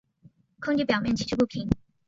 [0.61, 1.69] 坑底表面崎岖不平。